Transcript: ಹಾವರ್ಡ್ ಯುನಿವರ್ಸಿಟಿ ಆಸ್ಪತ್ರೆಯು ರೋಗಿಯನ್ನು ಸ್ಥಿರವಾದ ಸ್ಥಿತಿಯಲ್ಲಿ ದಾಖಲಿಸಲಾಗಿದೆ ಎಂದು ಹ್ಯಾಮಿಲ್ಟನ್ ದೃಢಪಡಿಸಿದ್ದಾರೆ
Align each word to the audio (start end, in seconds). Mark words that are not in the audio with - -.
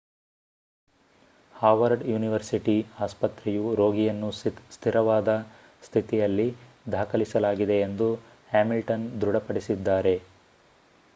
ಹಾವರ್ಡ್ 1.55 2.03
ಯುನಿವರ್ಸಿಟಿ 2.07 2.75
ಆಸ್ಪತ್ರೆಯು 2.99 3.65
ರೋಗಿಯನ್ನು 3.75 4.29
ಸ್ಥಿರವಾದ 4.71 5.33
ಸ್ಥಿತಿಯಲ್ಲಿ 5.83 6.47
ದಾಖಲಿಸಲಾಗಿದೆ 6.91 7.77
ಎಂದು 7.81 8.07
ಹ್ಯಾಮಿಲ್ಟನ್ 8.51 9.05
ದೃಢಪಡಿಸಿದ್ದಾರೆ 9.21 10.15